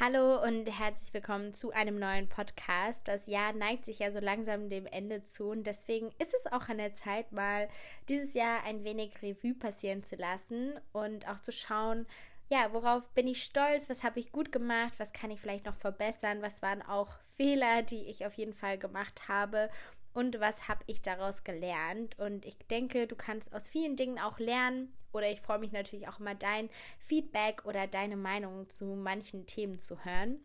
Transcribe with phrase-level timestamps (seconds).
[0.00, 3.08] Hallo und herzlich willkommen zu einem neuen Podcast.
[3.08, 6.68] Das Jahr neigt sich ja so langsam dem Ende zu und deswegen ist es auch
[6.68, 7.68] an der Zeit, mal
[8.08, 12.06] dieses Jahr ein wenig Revue passieren zu lassen und auch zu schauen,
[12.48, 15.74] ja, worauf bin ich stolz, was habe ich gut gemacht, was kann ich vielleicht noch
[15.74, 19.68] verbessern, was waren auch Fehler, die ich auf jeden Fall gemacht habe
[20.12, 22.18] und was habe ich daraus gelernt.
[22.18, 26.08] Und ich denke, du kannst aus vielen Dingen auch lernen oder ich freue mich natürlich
[26.08, 30.40] auch immer dein Feedback oder deine Meinung zu manchen Themen zu hören.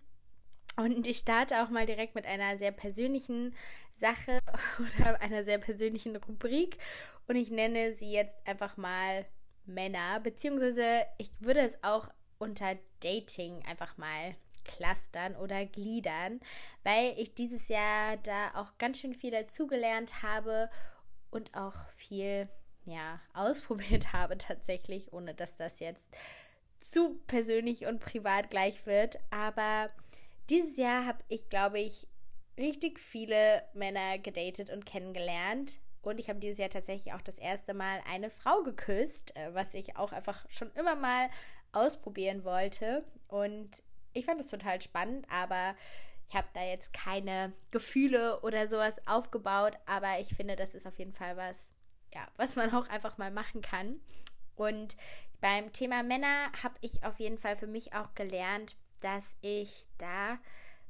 [0.76, 3.54] Und ich starte auch mal direkt mit einer sehr persönlichen
[3.94, 4.40] Sache
[4.80, 6.78] oder einer sehr persönlichen Rubrik.
[7.28, 9.26] Und ich nenne sie jetzt einfach mal
[9.66, 14.36] Männer, beziehungsweise ich würde es auch unter Dating einfach mal
[14.66, 16.40] clustern oder gliedern,
[16.84, 20.70] weil ich dieses Jahr da auch ganz schön viel dazugelernt habe
[21.32, 22.48] und auch viel
[22.86, 26.08] ja, ausprobiert habe tatsächlich, ohne dass das jetzt
[26.80, 29.20] zu persönlich und privat gleich wird.
[29.32, 29.90] Aber
[30.50, 32.08] dieses Jahr habe ich, glaube ich,
[32.58, 35.80] richtig viele Männer gedatet und kennengelernt.
[36.02, 39.74] Und ich habe dieses Jahr tatsächlich auch das erste Mal eine Frau geküsst, äh, was
[39.74, 41.30] ich auch einfach schon immer mal
[41.72, 43.06] ausprobieren wollte.
[43.28, 43.82] Und
[44.14, 45.76] ich fand es total spannend, aber
[46.30, 49.78] ich habe da jetzt keine Gefühle oder sowas aufgebaut.
[49.86, 51.72] Aber ich finde, das ist auf jeden Fall was,
[52.14, 54.00] ja, was man auch einfach mal machen kann.
[54.56, 54.98] Und
[55.42, 60.40] beim Thema Männer habe ich auf jeden Fall für mich auch gelernt, dass ich da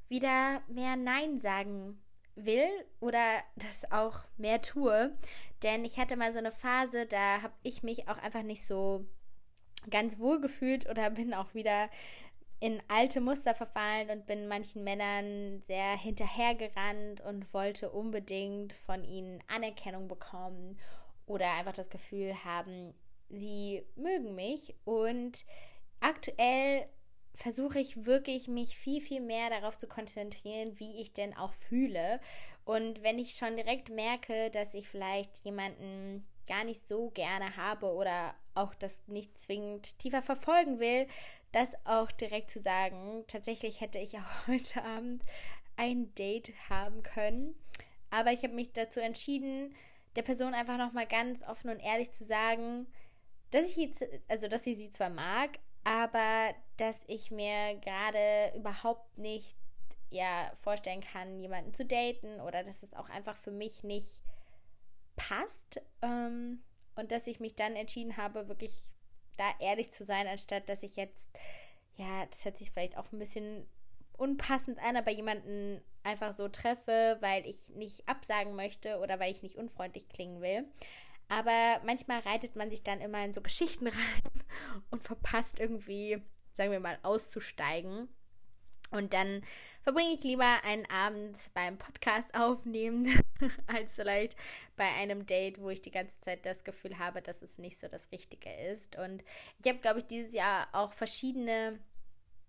[0.07, 1.99] wieder mehr Nein sagen
[2.35, 5.13] will oder das auch mehr tue.
[5.61, 9.05] Denn ich hatte mal so eine Phase, da habe ich mich auch einfach nicht so
[9.89, 11.89] ganz wohl gefühlt oder bin auch wieder
[12.63, 19.43] in alte Muster verfallen und bin manchen Männern sehr hinterhergerannt und wollte unbedingt von ihnen
[19.49, 20.79] Anerkennung bekommen
[21.25, 22.93] oder einfach das Gefühl haben,
[23.27, 24.77] sie mögen mich.
[24.85, 25.43] Und
[25.99, 26.87] aktuell
[27.35, 32.21] versuche ich wirklich, mich viel, viel mehr darauf zu konzentrieren, wie ich denn auch fühle.
[32.63, 37.93] Und wenn ich schon direkt merke, dass ich vielleicht jemanden gar nicht so gerne habe
[37.93, 41.07] oder auch das nicht zwingend tiefer verfolgen will,
[41.53, 43.23] das auch direkt zu sagen.
[43.27, 45.23] Tatsächlich hätte ich auch heute Abend
[45.77, 47.55] ein Date haben können,
[48.09, 49.73] aber ich habe mich dazu entschieden,
[50.15, 52.85] der Person einfach noch mal ganz offen und ehrlich zu sagen,
[53.49, 59.17] dass ich jetzt, also dass sie sie zwar mag, aber dass ich mir gerade überhaupt
[59.17, 59.55] nicht
[60.11, 64.21] ja vorstellen kann, jemanden zu daten oder dass es auch einfach für mich nicht
[65.15, 66.63] passt ähm,
[66.95, 68.71] und dass ich mich dann entschieden habe, wirklich
[69.37, 71.29] da ehrlich zu sein, anstatt dass ich jetzt,
[71.95, 73.67] ja, das hört sich vielleicht auch ein bisschen
[74.17, 79.41] unpassend an, aber jemanden einfach so treffe, weil ich nicht absagen möchte oder weil ich
[79.41, 80.65] nicht unfreundlich klingen will.
[81.29, 84.43] Aber manchmal reitet man sich dann immer in so Geschichten rein
[84.91, 86.21] und verpasst irgendwie,
[86.53, 88.09] sagen wir mal, auszusteigen.
[88.91, 89.43] Und dann
[89.81, 93.22] verbringe ich lieber einen Abend beim Podcast aufnehmen,
[93.67, 94.35] als vielleicht
[94.75, 97.87] bei einem Date, wo ich die ganze Zeit das Gefühl habe, dass es nicht so
[97.87, 98.97] das Richtige ist.
[98.97, 99.23] Und
[99.63, 101.79] ich habe, glaube ich, dieses Jahr auch verschiedene,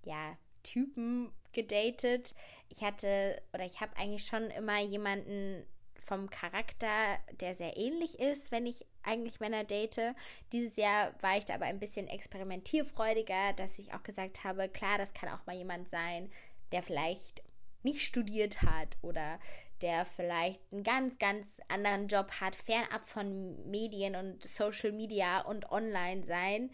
[0.04, 2.34] ja, Typen gedatet.
[2.68, 5.64] Ich hatte oder ich habe eigentlich schon immer jemanden
[6.04, 10.14] vom Charakter, der sehr ähnlich ist, wenn ich eigentlich Männer date.
[10.52, 14.98] Dieses Jahr war ich da aber ein bisschen experimentierfreudiger, dass ich auch gesagt habe, klar,
[14.98, 16.30] das kann auch mal jemand sein,
[16.72, 17.42] der vielleicht
[17.82, 19.38] nicht studiert hat oder
[19.82, 25.70] der vielleicht einen ganz, ganz anderen Job hat, fernab von Medien und Social Media und
[25.70, 26.70] Online sein.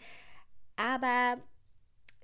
[0.75, 1.37] Aber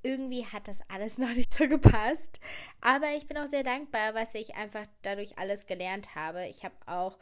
[0.03, 2.39] irgendwie hat das alles noch nicht so gepasst.
[2.81, 6.47] Aber ich bin auch sehr dankbar, was ich einfach dadurch alles gelernt habe.
[6.47, 7.17] Ich habe auch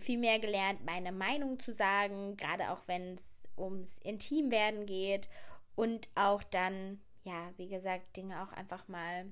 [0.00, 5.28] viel mehr gelernt, meine Meinung zu sagen, gerade auch wenn es ums Intimwerden geht
[5.76, 9.26] und auch dann, ja, wie gesagt, Dinge auch einfach mal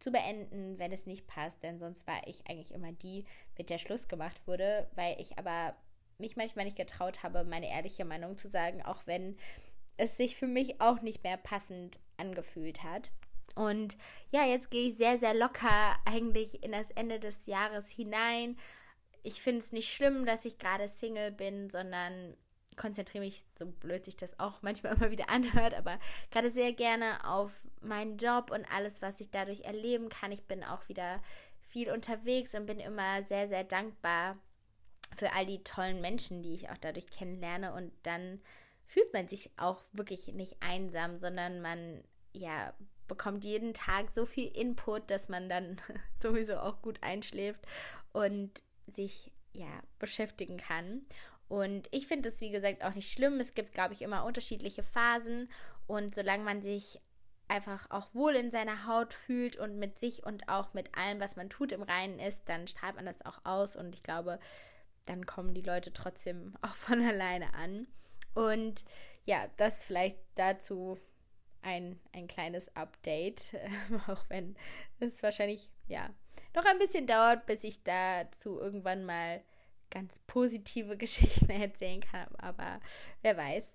[0.00, 3.24] zu beenden, wenn es nicht passt, denn sonst war ich eigentlich immer die,
[3.56, 5.76] mit der Schluss gemacht wurde, weil ich aber
[6.18, 9.36] mich manchmal nicht getraut habe, meine ehrliche Meinung zu sagen, auch wenn
[9.96, 13.10] es sich für mich auch nicht mehr passend angefühlt hat.
[13.54, 13.98] Und
[14.30, 18.58] ja, jetzt gehe ich sehr, sehr locker eigentlich in das Ende des Jahres hinein.
[19.22, 22.36] Ich finde es nicht schlimm, dass ich gerade Single bin, sondern
[22.76, 25.98] konzentriere mich, so blöd sich das auch manchmal immer wieder anhört, aber
[26.30, 30.32] gerade sehr gerne auf meinen Job und alles, was ich dadurch erleben kann.
[30.32, 31.22] Ich bin auch wieder
[31.68, 34.36] viel unterwegs und bin immer sehr, sehr dankbar
[35.16, 38.40] für all die tollen Menschen, die ich auch dadurch kennenlerne und dann
[38.86, 42.02] fühlt man sich auch wirklich nicht einsam, sondern man
[42.32, 42.74] ja
[43.06, 45.80] bekommt jeden Tag so viel Input, dass man dann
[46.16, 47.66] sowieso auch gut einschläft
[48.12, 51.02] und sich ja beschäftigen kann.
[51.50, 53.40] Und ich finde es, wie gesagt, auch nicht schlimm.
[53.40, 55.50] Es gibt, glaube ich, immer unterschiedliche Phasen.
[55.88, 57.00] Und solange man sich
[57.48, 61.34] einfach auch wohl in seiner Haut fühlt und mit sich und auch mit allem, was
[61.34, 64.38] man tut, im Reinen ist, dann strahlt man das auch aus und ich glaube,
[65.06, 67.88] dann kommen die Leute trotzdem auch von alleine an.
[68.34, 68.84] Und
[69.24, 71.00] ja, das vielleicht dazu
[71.62, 73.56] ein, ein kleines Update,
[74.06, 74.54] auch wenn
[75.00, 76.08] es wahrscheinlich ja
[76.54, 79.42] noch ein bisschen dauert, bis ich dazu irgendwann mal
[79.90, 82.80] ganz positive Geschichten erzählen kann, aber
[83.22, 83.74] wer weiß.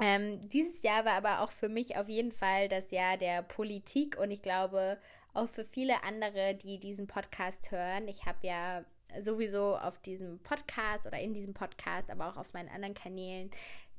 [0.00, 4.16] Ähm, dieses Jahr war aber auch für mich auf jeden Fall das Jahr der Politik
[4.16, 4.98] und ich glaube
[5.34, 8.06] auch für viele andere, die diesen Podcast hören.
[8.06, 8.84] Ich habe ja
[9.20, 13.50] sowieso auf diesem Podcast oder in diesem Podcast, aber auch auf meinen anderen Kanälen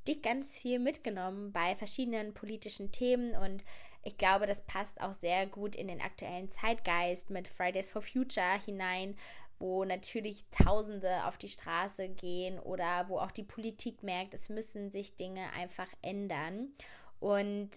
[0.07, 3.63] dich ganz viel mitgenommen bei verschiedenen politischen Themen und
[4.01, 8.60] ich glaube, das passt auch sehr gut in den aktuellen Zeitgeist mit Fridays for Future
[8.66, 9.18] hinein,
[9.59, 14.89] wo natürlich Tausende auf die Straße gehen oder wo auch die Politik merkt, es müssen
[14.89, 16.69] sich Dinge einfach ändern.
[17.19, 17.71] Und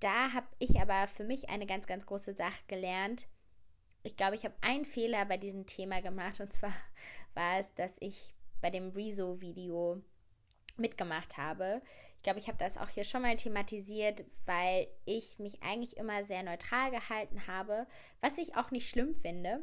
[0.00, 3.26] da habe ich aber für mich eine ganz, ganz große Sache gelernt.
[4.02, 6.72] Ich glaube, ich habe einen Fehler bei diesem Thema gemacht und zwar
[7.34, 10.02] war es, dass ich bei dem Rezo-Video
[10.76, 11.82] mitgemacht habe.
[12.16, 16.24] Ich glaube, ich habe das auch hier schon mal thematisiert, weil ich mich eigentlich immer
[16.24, 17.86] sehr neutral gehalten habe,
[18.20, 19.62] was ich auch nicht schlimm finde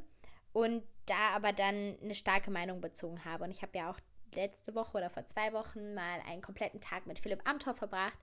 [0.54, 3.44] und da aber dann eine starke Meinung bezogen habe.
[3.44, 4.00] Und ich habe ja auch
[4.34, 8.20] letzte Woche oder vor zwei Wochen mal einen kompletten Tag mit Philipp Amthor verbracht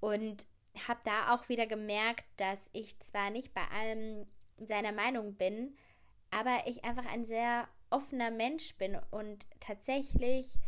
[0.00, 0.46] und
[0.86, 4.26] habe da auch wieder gemerkt, dass ich zwar nicht bei allem
[4.58, 5.76] seiner Meinung bin,
[6.30, 10.58] aber ich einfach ein sehr offener Mensch bin und tatsächlich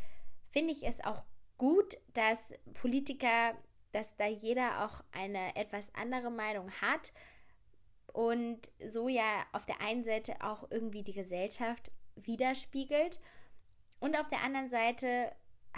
[0.51, 1.23] finde ich es auch
[1.59, 3.55] gut, dass Politiker,
[3.93, 7.12] dass da jeder auch eine etwas andere Meinung hat
[8.17, 13.21] und so ja auf der einen Seite auch irgendwie die Gesellschaft widerspiegelt
[14.01, 15.33] und auf der anderen Seite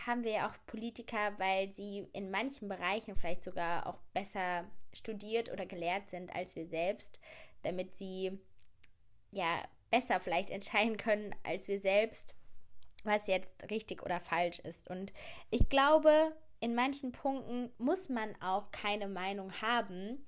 [0.07, 5.53] haben wir ja auch Politiker, weil sie in manchen Bereichen vielleicht sogar auch besser studiert
[5.53, 7.19] oder gelehrt sind als wir selbst,
[7.63, 8.39] damit sie
[9.33, 12.37] ja besser vielleicht entscheiden können als wir selbst,
[13.03, 14.89] was jetzt richtig oder falsch ist.
[14.89, 15.13] Und
[15.51, 20.25] ich glaube, in manchen Punkten muss man auch keine Meinung haben,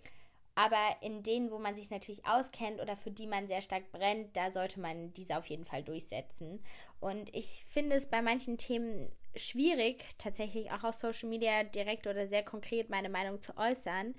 [0.61, 4.37] aber in denen, wo man sich natürlich auskennt oder für die man sehr stark brennt,
[4.37, 6.63] da sollte man diese auf jeden Fall durchsetzen.
[7.01, 12.27] Und ich finde es bei manchen Themen schwierig, tatsächlich auch auf Social Media direkt oder
[12.27, 14.15] sehr konkret meine Meinung zu äußern.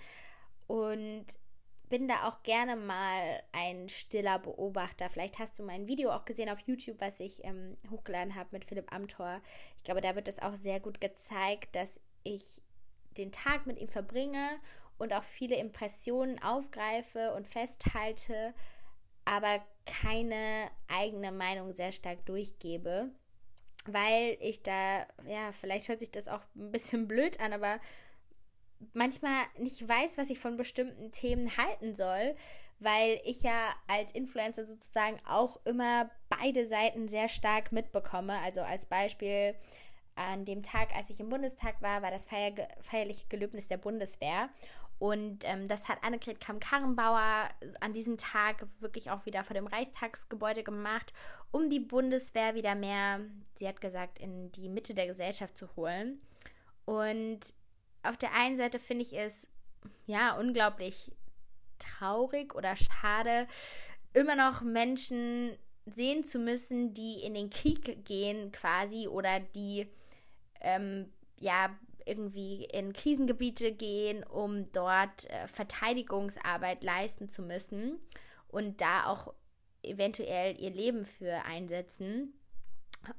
[0.66, 1.26] Und
[1.90, 5.12] bin da auch gerne mal ein stiller Beobachter.
[5.12, 8.66] Vielleicht hast du mein Video auch gesehen auf YouTube, was ich ähm, hochgeladen habe mit
[8.66, 9.42] Philipp Amthor.
[9.78, 12.64] Ich glaube, da wird es auch sehr gut gezeigt, dass ich
[13.18, 14.60] den Tag mit ihm verbringe
[15.02, 18.54] und auch viele Impressionen aufgreife und festhalte,
[19.26, 23.10] aber keine eigene Meinung sehr stark durchgebe,
[23.86, 27.80] weil ich da, ja, vielleicht hört sich das auch ein bisschen blöd an, aber
[28.94, 32.36] manchmal nicht weiß, was ich von bestimmten Themen halten soll,
[32.80, 38.40] weil ich ja als Influencer sozusagen auch immer beide Seiten sehr stark mitbekomme.
[38.40, 39.56] Also als Beispiel
[40.16, 44.50] an dem Tag, als ich im Bundestag war, war das feier feierliche Gelöbnis der Bundeswehr.
[45.02, 47.50] Und ähm, das hat Annegret Kamm-Karrenbauer
[47.80, 51.12] an diesem Tag wirklich auch wieder vor dem Reichstagsgebäude gemacht,
[51.50, 53.20] um die Bundeswehr wieder mehr,
[53.56, 56.22] sie hat gesagt, in die Mitte der Gesellschaft zu holen.
[56.86, 57.40] Und
[58.04, 59.48] auf der einen Seite finde ich es
[60.06, 61.12] ja unglaublich
[61.80, 63.48] traurig oder schade,
[64.14, 69.88] immer noch Menschen sehen zu müssen, die in den Krieg gehen quasi oder die
[70.60, 78.00] ähm, ja irgendwie in Krisengebiete gehen, um dort äh, Verteidigungsarbeit leisten zu müssen
[78.48, 79.34] und da auch
[79.84, 82.34] eventuell ihr Leben für einsetzen.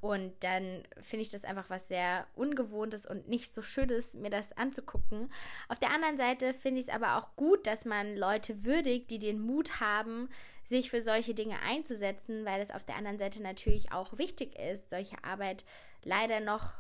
[0.00, 4.56] Und dann finde ich das einfach was sehr Ungewohntes und nicht so Schönes, mir das
[4.56, 5.28] anzugucken.
[5.68, 9.18] Auf der anderen Seite finde ich es aber auch gut, dass man Leute würdigt, die
[9.18, 10.28] den Mut haben,
[10.68, 14.88] sich für solche Dinge einzusetzen, weil es auf der anderen Seite natürlich auch wichtig ist,
[14.88, 15.64] solche Arbeit
[16.04, 16.74] leider noch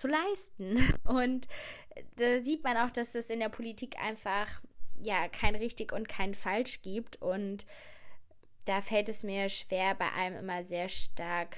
[0.00, 0.78] zu leisten.
[1.04, 1.46] Und
[2.16, 4.60] da sieht man auch, dass es in der Politik einfach
[5.02, 7.20] ja kein richtig und kein falsch gibt.
[7.20, 7.66] Und
[8.66, 11.56] da fällt es mir schwer, bei allem immer sehr stark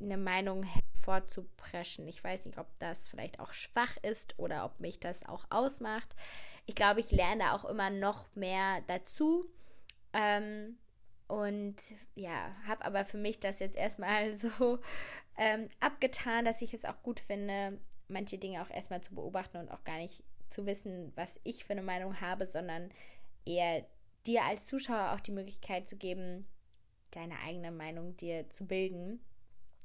[0.00, 2.06] eine Meinung hervorzupreschen.
[2.08, 6.14] Ich weiß nicht, ob das vielleicht auch schwach ist oder ob mich das auch ausmacht.
[6.66, 9.50] Ich glaube, ich lerne auch immer noch mehr dazu.
[10.12, 10.78] Ähm,
[11.32, 11.76] und
[12.14, 14.80] ja, habe aber für mich das jetzt erstmal so
[15.38, 19.70] ähm, abgetan, dass ich es auch gut finde, manche Dinge auch erstmal zu beobachten und
[19.70, 22.90] auch gar nicht zu wissen, was ich für eine Meinung habe, sondern
[23.46, 23.86] eher
[24.26, 26.46] dir als Zuschauer auch die Möglichkeit zu geben,
[27.12, 29.18] deine eigene Meinung dir zu bilden.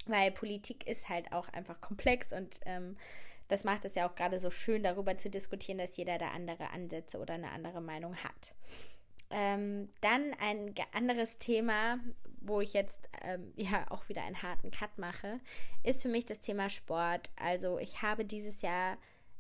[0.06, 2.98] Weil Politik ist halt auch einfach komplex und ähm,
[3.48, 6.72] das macht es ja auch gerade so schön, darüber zu diskutieren, dass jeder da andere
[6.72, 8.54] Ansätze oder eine andere Meinung hat.
[9.30, 12.00] Ähm, dann ein anderes Thema,
[12.40, 15.40] wo ich jetzt ähm, ja auch wieder einen harten Cut mache,
[15.84, 17.30] ist für mich das Thema Sport.
[17.36, 18.98] Also ich habe dieses Jahr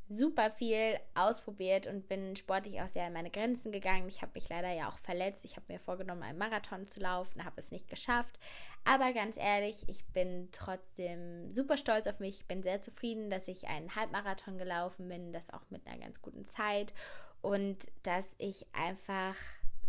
[0.10, 4.08] super viel ausprobiert und bin sportlich auch sehr an meine Grenzen gegangen.
[4.08, 5.44] Ich habe mich leider ja auch verletzt.
[5.44, 8.40] Ich habe mir vorgenommen, einen Marathon zu laufen, habe es nicht geschafft.
[8.86, 12.38] Aber ganz ehrlich, ich bin trotzdem super stolz auf mich.
[12.38, 16.22] Ich bin sehr zufrieden, dass ich einen Halbmarathon gelaufen bin, das auch mit einer ganz
[16.22, 16.94] guten Zeit
[17.42, 19.36] und dass ich einfach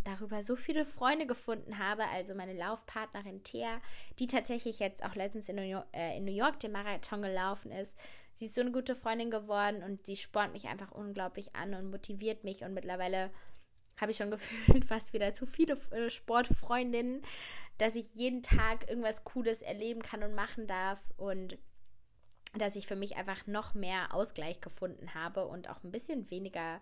[0.05, 2.07] darüber so viele Freunde gefunden habe.
[2.09, 3.81] Also meine Laufpartnerin Thea,
[4.19, 7.71] die tatsächlich jetzt auch letztens in New York, äh, in New York den Marathon gelaufen
[7.73, 7.97] ist.
[8.35, 11.91] Sie ist so eine gute Freundin geworden und sie spornt mich einfach unglaublich an und
[11.91, 12.63] motiviert mich.
[12.63, 13.31] Und mittlerweile
[14.01, 17.23] habe ich schon gefühlt fast wieder zu viele äh, Sportfreundinnen,
[17.79, 21.01] dass ich jeden Tag irgendwas Cooles erleben kann und machen darf.
[21.17, 21.59] Und
[22.55, 26.81] dass ich für mich einfach noch mehr Ausgleich gefunden habe und auch ein bisschen weniger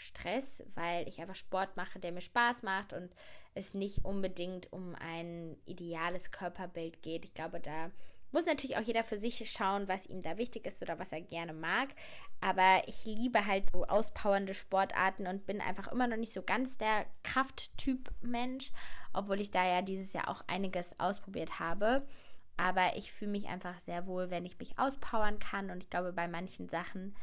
[0.00, 3.10] Stress, weil ich einfach Sport mache, der mir Spaß macht und
[3.54, 7.24] es nicht unbedingt um ein ideales Körperbild geht.
[7.24, 7.90] Ich glaube, da
[8.32, 11.20] muss natürlich auch jeder für sich schauen, was ihm da wichtig ist oder was er
[11.20, 11.88] gerne mag.
[12.40, 16.78] Aber ich liebe halt so auspowernde Sportarten und bin einfach immer noch nicht so ganz
[16.78, 18.70] der Krafttyp Mensch,
[19.12, 22.06] obwohl ich da ja dieses Jahr auch einiges ausprobiert habe.
[22.56, 25.70] Aber ich fühle mich einfach sehr wohl, wenn ich mich auspowern kann.
[25.70, 27.16] Und ich glaube, bei manchen Sachen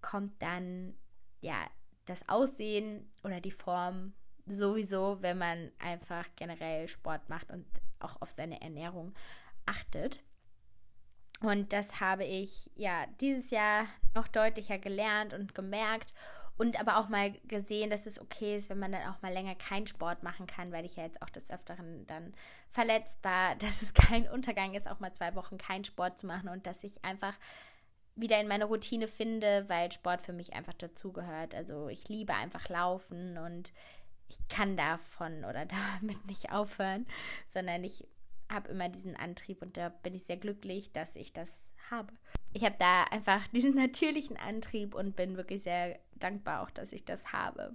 [0.00, 0.94] kommt dann
[1.40, 1.54] ja
[2.12, 4.12] das Aussehen oder die Form
[4.46, 7.66] sowieso, wenn man einfach generell Sport macht und
[8.00, 9.14] auch auf seine Ernährung
[9.66, 10.22] achtet.
[11.40, 16.14] Und das habe ich ja dieses Jahr noch deutlicher gelernt und gemerkt
[16.58, 19.54] und aber auch mal gesehen, dass es okay ist, wenn man dann auch mal länger
[19.54, 22.34] keinen Sport machen kann, weil ich ja jetzt auch des Öfteren dann
[22.70, 26.48] verletzt war, dass es kein Untergang ist, auch mal zwei Wochen keinen Sport zu machen
[26.48, 27.34] und dass ich einfach
[28.14, 31.54] wieder in meine Routine finde, weil Sport für mich einfach dazugehört.
[31.54, 33.72] Also ich liebe einfach Laufen und
[34.28, 35.66] ich kann davon oder
[36.00, 37.06] damit nicht aufhören,
[37.48, 38.06] sondern ich
[38.50, 42.12] habe immer diesen Antrieb und da bin ich sehr glücklich, dass ich das habe.
[42.52, 47.04] Ich habe da einfach diesen natürlichen Antrieb und bin wirklich sehr dankbar auch, dass ich
[47.04, 47.74] das habe.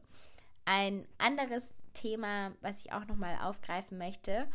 [0.65, 4.47] Ein anderes Thema, was ich auch nochmal aufgreifen möchte,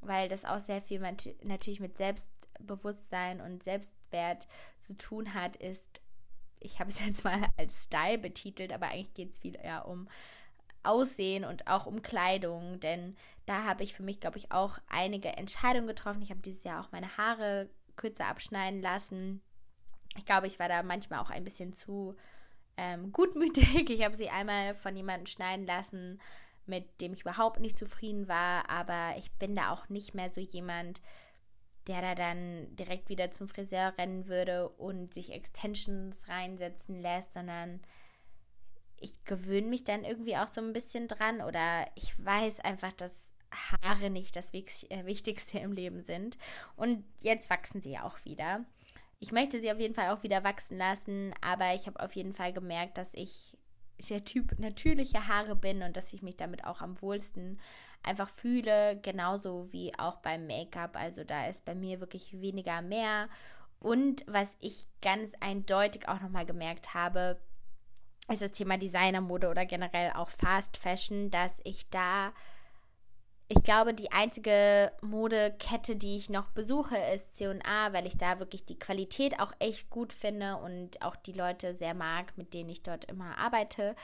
[0.00, 1.00] weil das auch sehr viel
[1.42, 3.62] natürlich mit Selbstbewusstsein und
[4.10, 4.46] Selbstwert
[4.82, 6.00] zu tun hat, ist,
[6.60, 10.08] ich habe es jetzt mal als Style betitelt, aber eigentlich geht es viel eher um
[10.82, 15.28] Aussehen und auch um Kleidung, denn da habe ich für mich, glaube ich, auch einige
[15.30, 16.22] Entscheidungen getroffen.
[16.22, 19.40] Ich habe dieses Jahr auch meine Haare kürzer abschneiden lassen.
[20.16, 22.16] Ich glaube, ich war da manchmal auch ein bisschen zu
[22.76, 23.90] ähm, gutmütig.
[23.90, 26.20] Ich habe sie einmal von jemandem schneiden lassen,
[26.66, 30.40] mit dem ich überhaupt nicht zufrieden war, aber ich bin da auch nicht mehr so
[30.40, 31.00] jemand,
[31.86, 37.80] der da dann direkt wieder zum Friseur rennen würde und sich Extensions reinsetzen lässt, sondern
[38.98, 43.12] ich gewöhne mich dann irgendwie auch so ein bisschen dran oder ich weiß einfach, dass
[43.52, 46.36] Haare nicht das äh, Wichtigste im Leben sind.
[46.76, 48.64] Und jetzt wachsen sie ja auch wieder.
[49.18, 52.34] Ich möchte sie auf jeden Fall auch wieder wachsen lassen, aber ich habe auf jeden
[52.34, 53.56] Fall gemerkt, dass ich
[54.10, 57.58] der Typ natürliche Haare bin und dass ich mich damit auch am wohlsten
[58.06, 60.96] einfach fühle, genauso wie auch beim Make-up.
[60.96, 63.28] Also da ist bei mir wirklich weniger mehr.
[63.80, 67.38] Und was ich ganz eindeutig auch nochmal gemerkt habe,
[68.28, 72.32] ist das Thema Designermode oder generell auch Fast Fashion, dass ich da,
[73.48, 78.64] ich glaube, die einzige Modekette, die ich noch besuche, ist C&A, weil ich da wirklich
[78.64, 82.82] die Qualität auch echt gut finde und auch die Leute sehr mag, mit denen ich
[82.82, 83.94] dort immer arbeite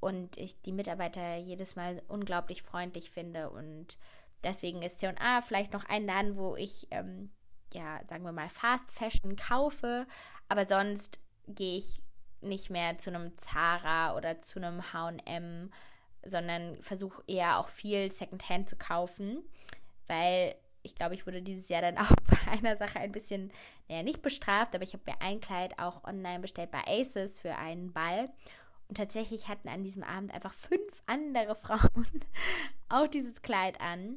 [0.00, 3.50] und ich die Mitarbeiter jedes Mal unglaublich freundlich finde.
[3.50, 3.98] Und
[4.42, 7.30] deswegen ist C&A vielleicht noch ein Laden, wo ich, ähm,
[7.72, 10.06] ja, sagen wir mal, Fast Fashion kaufe,
[10.48, 12.02] aber sonst gehe ich
[12.40, 15.70] nicht mehr zu einem Zara oder zu einem HM,
[16.24, 19.42] sondern versuche eher auch viel Secondhand zu kaufen,
[20.06, 23.52] weil ich glaube, ich wurde dieses Jahr dann auch bei einer Sache ein bisschen,
[23.88, 27.56] naja, nicht bestraft, aber ich habe mir ein Kleid auch online bestellt bei Aces für
[27.56, 28.30] einen Ball.
[28.90, 32.24] Und tatsächlich hatten an diesem Abend einfach fünf andere Frauen
[32.88, 34.16] auch dieses Kleid an.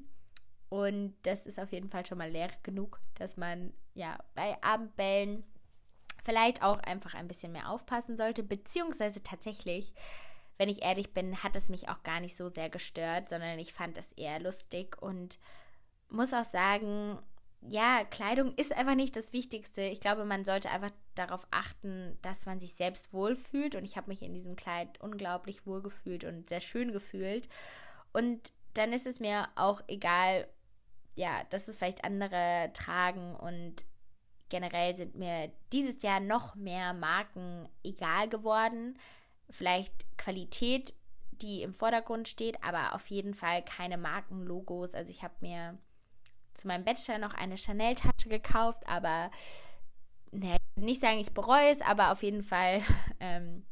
[0.69, 5.43] Und das ist auf jeden Fall schon mal leer genug, dass man ja bei Abendbällen
[6.23, 9.93] vielleicht auch einfach ein bisschen mehr aufpassen sollte, beziehungsweise tatsächlich,
[10.57, 13.73] wenn ich ehrlich bin, hat es mich auch gar nicht so sehr gestört, sondern ich
[13.73, 15.37] fand es eher lustig und
[16.09, 17.19] muss auch sagen,
[17.69, 19.81] ja, Kleidung ist einfach nicht das Wichtigste.
[19.81, 23.75] Ich glaube, man sollte einfach darauf achten, dass man sich selbst wohlfühlt.
[23.75, 27.47] Und ich habe mich in diesem Kleid unglaublich wohl gefühlt und sehr schön gefühlt.
[28.11, 30.47] Und dann ist es mir auch egal,
[31.15, 33.85] ja, dass es vielleicht andere tragen und
[34.49, 38.97] generell sind mir dieses Jahr noch mehr Marken egal geworden.
[39.49, 40.93] Vielleicht Qualität,
[41.31, 44.95] die im Vordergrund steht, aber auf jeden Fall keine Markenlogos.
[44.95, 45.77] Also ich habe mir
[46.53, 49.31] zu meinem Bachelor noch eine Chanel-Tasche gekauft, aber
[50.31, 52.81] ne, nicht sagen, ich bereue es, aber auf jeden Fall
[53.19, 53.65] ähm,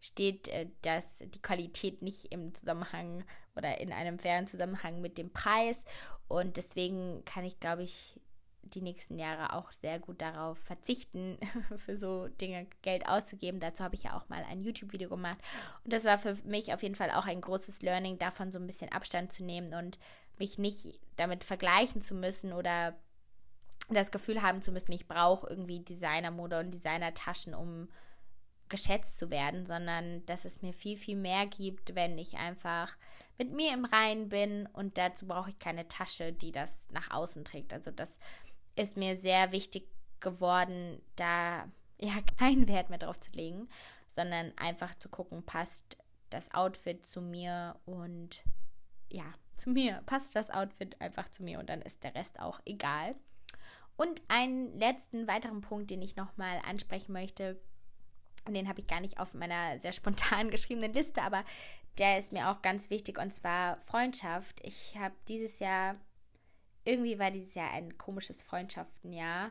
[0.00, 3.24] steht äh, dass die Qualität nicht im Zusammenhang
[3.56, 5.84] oder in einem fairen Zusammenhang mit dem Preis.
[6.28, 8.20] Und deswegen kann ich, glaube ich,
[8.62, 11.38] die nächsten Jahre auch sehr gut darauf verzichten,
[11.76, 13.60] für so Dinge Geld auszugeben.
[13.60, 15.38] Dazu habe ich ja auch mal ein YouTube-Video gemacht.
[15.84, 18.66] Und das war für mich auf jeden Fall auch ein großes Learning, davon so ein
[18.66, 19.98] bisschen Abstand zu nehmen und
[20.38, 22.98] mich nicht damit vergleichen zu müssen oder
[23.88, 27.88] das Gefühl haben zu müssen, ich brauche irgendwie Designermode und Designertaschen, um
[28.68, 32.96] geschätzt zu werden, sondern dass es mir viel, viel mehr gibt, wenn ich einfach
[33.38, 37.44] mit mir im Reinen bin und dazu brauche ich keine Tasche, die das nach außen
[37.44, 37.72] trägt.
[37.72, 38.18] Also das
[38.74, 39.88] ist mir sehr wichtig
[40.20, 43.68] geworden, da ja keinen Wert mehr drauf zu legen,
[44.08, 45.96] sondern einfach zu gucken, passt
[46.30, 48.42] das Outfit zu mir und
[49.08, 52.60] ja, zu mir, passt das Outfit einfach zu mir und dann ist der Rest auch
[52.64, 53.14] egal.
[53.96, 57.58] Und einen letzten weiteren Punkt, den ich nochmal ansprechen möchte,
[58.46, 61.44] und den habe ich gar nicht auf meiner sehr spontan geschriebenen Liste, aber
[61.98, 64.60] der ist mir auch ganz wichtig und zwar Freundschaft.
[64.62, 65.96] Ich habe dieses Jahr,
[66.84, 69.50] irgendwie war dieses Jahr ein komisches Freundschaftenjahr,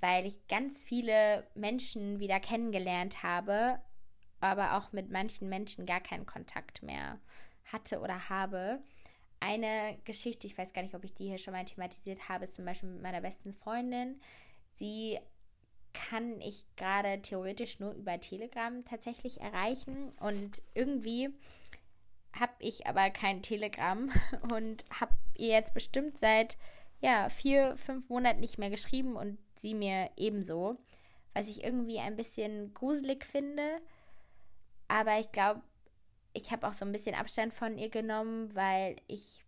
[0.00, 3.80] weil ich ganz viele Menschen wieder kennengelernt habe,
[4.40, 7.18] aber auch mit manchen Menschen gar keinen Kontakt mehr
[7.64, 8.82] hatte oder habe.
[9.40, 12.54] Eine Geschichte, ich weiß gar nicht, ob ich die hier schon mal thematisiert habe, ist
[12.54, 14.20] zum Beispiel mit meiner besten Freundin.
[14.74, 15.18] Sie
[15.92, 21.30] kann ich gerade theoretisch nur über Telegram tatsächlich erreichen und irgendwie
[22.38, 24.10] habe ich aber kein Telegram
[24.52, 26.58] und habe ihr jetzt bestimmt seit
[27.00, 30.76] ja vier, fünf Monaten nicht mehr geschrieben und sie mir ebenso,
[31.32, 33.80] was ich irgendwie ein bisschen gruselig finde.
[34.88, 35.62] Aber ich glaube,
[36.34, 39.44] ich habe auch so ein bisschen Abstand von ihr genommen, weil ich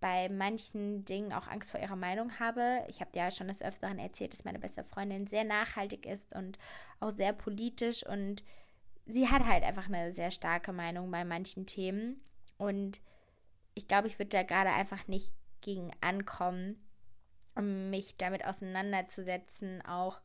[0.00, 2.84] bei manchen Dingen auch Angst vor ihrer Meinung habe.
[2.88, 6.56] Ich habe ja schon des Öfteren erzählt, dass meine beste Freundin sehr nachhaltig ist und
[7.00, 8.44] auch sehr politisch und
[9.06, 12.20] sie hat halt einfach eine sehr starke Meinung bei manchen Themen
[12.58, 13.00] und
[13.74, 16.76] ich glaube, ich würde da gerade einfach nicht gegen ankommen,
[17.54, 20.20] um mich damit auseinanderzusetzen, auch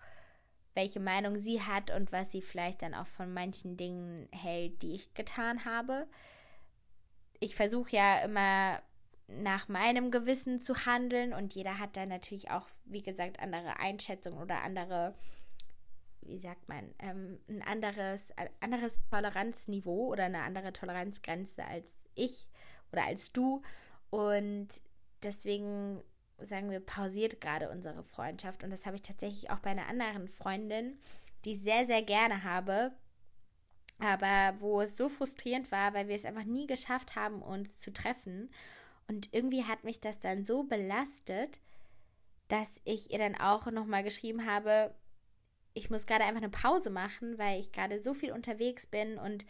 [0.74, 4.96] welche Meinung sie hat und was sie vielleicht dann auch von manchen Dingen hält, die
[4.96, 6.08] ich getan habe.
[7.40, 8.82] Ich versuche ja immer
[9.28, 14.42] nach meinem Gewissen zu handeln und jeder hat da natürlich auch, wie gesagt, andere Einschätzungen
[14.42, 15.16] oder andere,
[16.22, 22.48] wie sagt man, ähm, ein anderes, ein anderes Toleranzniveau oder eine andere Toleranzgrenze als ich
[22.92, 23.62] oder als du.
[24.10, 24.70] Und
[25.24, 26.04] deswegen
[26.46, 28.64] sagen wir, pausiert gerade unsere Freundschaft.
[28.64, 30.98] Und das habe ich tatsächlich auch bei einer anderen Freundin,
[31.46, 32.92] die ich sehr, sehr gerne habe.
[34.00, 37.94] Aber wo es so frustrierend war, weil wir es einfach nie geschafft haben, uns zu
[37.94, 38.50] treffen.
[39.08, 41.60] Und irgendwie hat mich das dann so belastet,
[42.48, 44.94] dass ich ihr dann auch nochmal geschrieben habe,
[45.74, 49.46] ich muss gerade einfach eine Pause machen, weil ich gerade so viel unterwegs bin und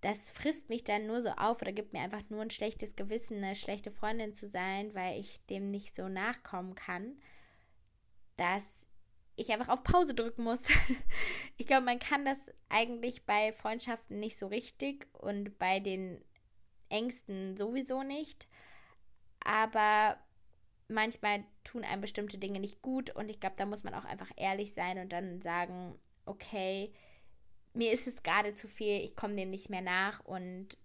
[0.00, 3.38] das frisst mich dann nur so auf oder gibt mir einfach nur ein schlechtes Gewissen,
[3.38, 7.18] eine schlechte Freundin zu sein, weil ich dem nicht so nachkommen kann,
[8.36, 8.86] dass
[9.36, 10.62] ich einfach auf Pause drücken muss.
[11.56, 16.24] ich glaube, man kann das eigentlich bei Freundschaften nicht so richtig und bei den
[16.88, 18.48] Ängsten sowieso nicht
[19.40, 20.16] aber
[20.88, 24.30] manchmal tun einem bestimmte Dinge nicht gut und ich glaube, da muss man auch einfach
[24.36, 26.92] ehrlich sein und dann sagen, okay,
[27.74, 30.76] mir ist es gerade zu viel, ich komme dem nicht mehr nach und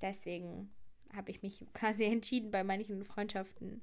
[0.00, 0.70] deswegen
[1.14, 3.82] habe ich mich quasi entschieden, bei manchen Freundschaften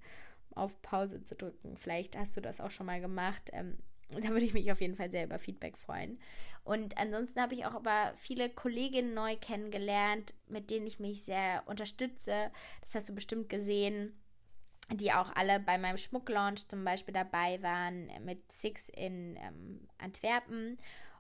[0.54, 1.76] auf Pause zu drücken.
[1.76, 3.50] Vielleicht hast du das auch schon mal gemacht.
[3.52, 3.78] Ähm,
[4.10, 6.20] da würde ich mich auf jeden Fall sehr über Feedback freuen.
[6.64, 11.64] Und ansonsten habe ich auch aber viele Kolleginnen neu kennengelernt, mit denen ich mich sehr
[11.66, 12.52] unterstütze.
[12.82, 14.20] Das hast du bestimmt gesehen,
[14.94, 20.78] die auch alle bei meinem Schmucklaunch zum Beispiel dabei waren mit Six in ähm, Antwerpen.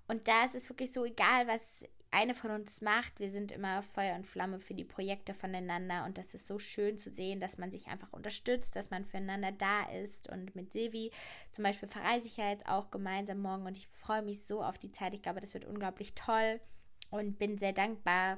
[0.07, 1.83] Und da ist es wirklich so, egal was
[2.15, 3.19] eine von uns macht.
[3.19, 6.97] Wir sind immer Feuer und Flamme für die Projekte voneinander und das ist so schön
[6.97, 10.29] zu sehen, dass man sich einfach unterstützt, dass man füreinander da ist.
[10.29, 11.11] Und mit Silvi
[11.51, 14.77] zum Beispiel verreise ich ja jetzt auch gemeinsam morgen und ich freue mich so auf
[14.77, 15.13] die Zeit.
[15.13, 16.61] Ich glaube, das wird unglaublich toll
[17.09, 18.37] und bin sehr dankbar,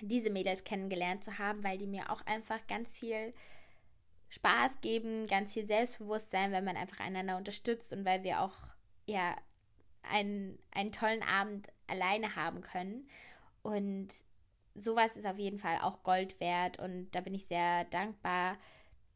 [0.00, 3.34] diese Mädels kennengelernt zu haben, weil die mir auch einfach ganz viel
[4.28, 8.54] Spaß geben, ganz viel Selbstbewusstsein, weil man einfach einander unterstützt und weil wir auch
[9.06, 9.36] ja
[10.10, 13.08] einen, einen tollen Abend alleine haben können.
[13.62, 14.08] Und
[14.74, 18.58] sowas ist auf jeden Fall auch Gold wert und da bin ich sehr dankbar,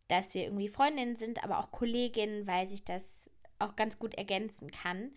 [0.08, 4.70] dass wir irgendwie Freundinnen sind, aber auch Kolleginnen, weil sich das auch ganz gut ergänzen
[4.70, 5.12] kann.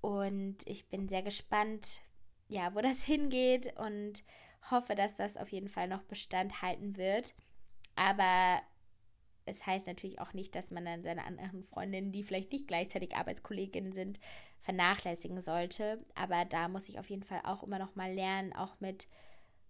[0.00, 2.00] Und ich bin sehr gespannt,
[2.48, 4.22] ja, wo das hingeht und
[4.70, 7.34] hoffe, dass das auf jeden Fall noch Bestand halten wird.
[7.96, 8.62] Aber
[9.44, 13.16] es heißt natürlich auch nicht, dass man dann seine anderen Freundinnen, die vielleicht nicht gleichzeitig
[13.16, 14.20] Arbeitskolleginnen sind,
[14.62, 16.04] vernachlässigen sollte.
[16.14, 19.06] Aber da muss ich auf jeden Fall auch immer noch mal lernen, auch mit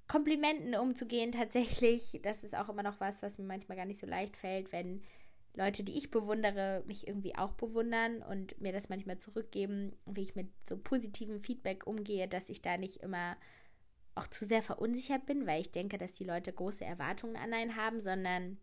[0.08, 1.32] Komplimenten umzugehen.
[1.32, 4.72] Tatsächlich, das ist auch immer noch was, was mir manchmal gar nicht so leicht fällt,
[4.72, 5.02] wenn
[5.54, 10.34] Leute, die ich bewundere, mich irgendwie auch bewundern und mir das manchmal zurückgeben, wie ich
[10.34, 13.36] mit so positivem Feedback umgehe, dass ich da nicht immer
[14.14, 17.76] auch zu sehr verunsichert bin, weil ich denke, dass die Leute große Erwartungen an einen
[17.76, 18.58] haben, sondern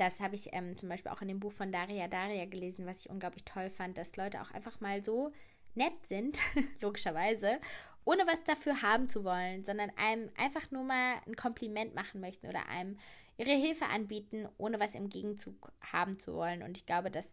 [0.00, 3.00] das habe ich ähm, zum Beispiel auch in dem Buch von Daria Daria gelesen, was
[3.00, 5.32] ich unglaublich toll fand, dass Leute auch einfach mal so
[5.74, 6.40] nett sind,
[6.80, 7.60] logischerweise,
[8.04, 12.48] ohne was dafür haben zu wollen, sondern einem einfach nur mal ein Kompliment machen möchten
[12.48, 12.98] oder einem
[13.36, 16.62] ihre Hilfe anbieten, ohne was im Gegenzug haben zu wollen.
[16.62, 17.30] Und ich glaube, das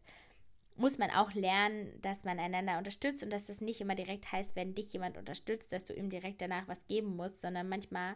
[0.75, 4.55] muss man auch lernen, dass man einander unterstützt und dass das nicht immer direkt heißt,
[4.55, 8.15] wenn dich jemand unterstützt, dass du ihm direkt danach was geben musst, sondern manchmal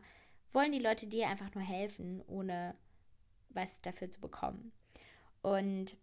[0.51, 2.75] wollen die Leute dir einfach nur helfen, ohne
[3.53, 4.71] was dafür zu bekommen.
[5.41, 5.97] Und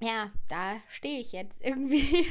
[0.00, 2.26] ja, da stehe ich jetzt irgendwie.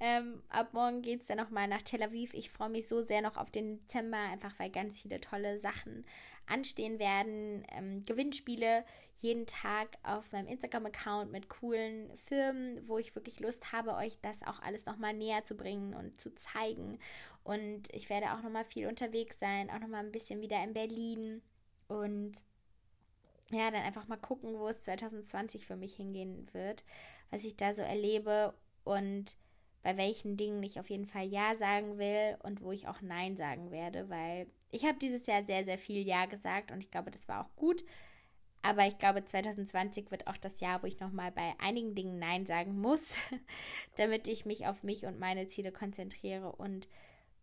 [0.00, 2.34] ähm, ab morgen geht es dann nochmal nach Tel Aviv.
[2.34, 6.04] Ich freue mich so sehr noch auf den Dezember, einfach weil ganz viele tolle Sachen
[6.46, 7.64] anstehen werden.
[7.70, 8.84] Ähm, Gewinnspiele
[9.22, 14.42] jeden Tag auf meinem Instagram-Account mit coolen Firmen, wo ich wirklich Lust habe, euch das
[14.42, 16.98] auch alles nochmal näher zu bringen und zu zeigen.
[17.44, 21.40] Und ich werde auch nochmal viel unterwegs sein, auch nochmal ein bisschen wieder in Berlin.
[21.86, 22.42] Und
[23.52, 26.84] ja, dann einfach mal gucken, wo es 2020 für mich hingehen wird,
[27.30, 29.36] was ich da so erlebe und
[29.82, 33.36] bei welchen Dingen ich auf jeden Fall Ja sagen will und wo ich auch Nein
[33.36, 37.10] sagen werde, weil ich habe dieses Jahr sehr, sehr viel Ja gesagt und ich glaube,
[37.10, 37.84] das war auch gut.
[38.62, 42.46] Aber ich glaube, 2020 wird auch das Jahr, wo ich nochmal bei einigen Dingen Nein
[42.46, 43.16] sagen muss,
[43.96, 46.88] damit ich mich auf mich und meine Ziele konzentriere und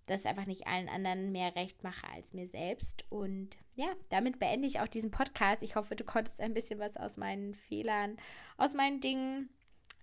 [0.09, 3.05] das einfach nicht allen anderen mehr recht mache als mir selbst.
[3.09, 5.63] Und ja, damit beende ich auch diesen Podcast.
[5.63, 8.17] Ich hoffe, du konntest ein bisschen was aus meinen Fehlern,
[8.57, 9.49] aus meinen Dingen,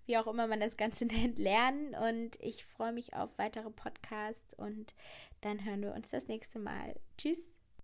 [0.07, 1.95] wie auch immer man das Ganze nennt, lernen.
[1.95, 4.95] Und ich freue mich auf weitere Podcasts und
[5.41, 6.95] dann hören wir uns das nächste Mal.
[7.19, 7.56] Tschüss.